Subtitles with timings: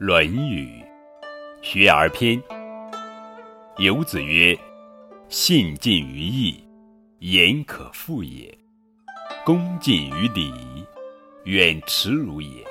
[0.04, 0.82] 《论语·
[1.64, 2.36] 学而篇》
[3.78, 4.58] 游子曰
[5.30, 6.64] ：“信近于义，
[7.20, 8.52] 言可复也；
[9.44, 10.52] 恭敬于礼，
[11.44, 12.64] 远耻辱也。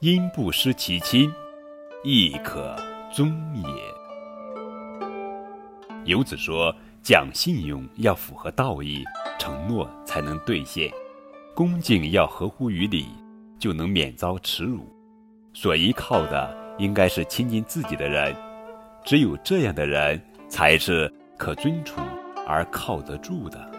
[0.00, 1.32] 因不失其亲，
[2.04, 2.76] 亦可
[3.10, 3.64] 宗也。”
[6.04, 6.70] 游子说
[7.02, 9.02] ：“讲信用要符合道义，
[9.38, 10.90] 承诺才能兑现；
[11.54, 13.06] 恭敬要合乎于礼，
[13.58, 14.86] 就能免遭耻辱。”
[15.52, 18.34] 所依靠的应该是亲近自己的人，
[19.04, 22.06] 只有这样的人才是可尊崇
[22.46, 23.70] 而靠得住的。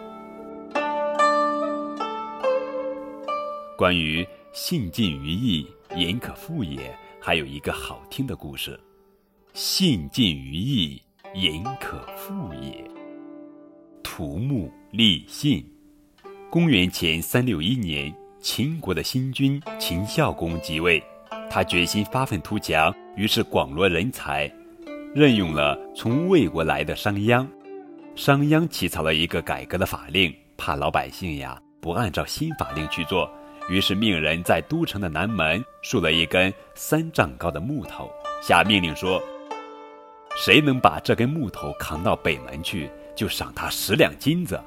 [3.77, 8.79] 关于“信近于义，言可复也”，还有一个好听的故事
[9.53, 11.01] ：“信近于义，
[11.33, 12.83] 言可复也。”
[14.03, 15.65] 土木立信。
[16.49, 21.01] 公元前三六一年，秦国的新君秦孝公即位。
[21.53, 24.49] 他决心发愤图强，于是广罗人才，
[25.13, 27.45] 任用了从魏国来的商鞅。
[28.15, 33.29] 商鞅起草了一个改革的法令，怕老百姓呀不按照新法令去做，
[33.69, 38.09] 于是命人在都城的南门竖了一根三丈高的木头，
[38.41, 39.21] 下命令说
[40.39, 44.57] ：“谁能把这根木头扛到北门去，就赏他十两金子。”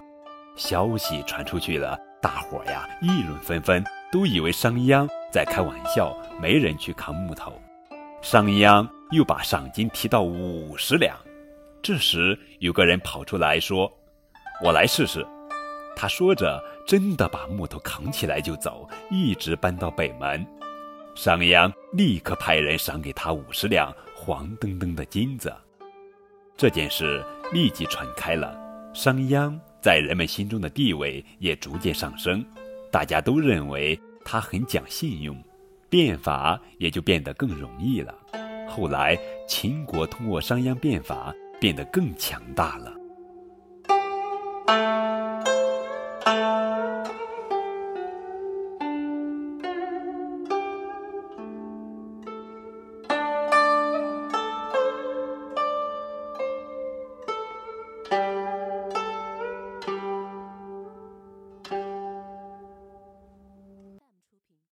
[0.54, 3.82] 消息传出去了，大伙呀议论纷纷，
[4.12, 5.08] 都以为商鞅。
[5.34, 7.60] 在开玩笑，没人去扛木头。
[8.22, 11.16] 商鞅又把赏金提到五十两。
[11.82, 13.92] 这时有个人跑出来说
[14.62, 15.26] ：“我来试试。”
[15.96, 20.46] 他说着，真的把木头扛起来就走，一直搬到北门。
[21.16, 25.52] 商鞅立刻派人赏给他五十两黄澄澄的金子。
[26.56, 27.20] 这件事
[27.52, 28.56] 立即传开了，
[28.94, 32.46] 商鞅在人们心中的地位也逐渐上升，
[32.88, 34.00] 大家都认为。
[34.25, 35.36] 他很讲信用
[35.89, 38.14] 变法也就变得更容易了。
[38.69, 39.16] 后来
[39.47, 42.93] 秦国通过商鞅变法变得更强大了。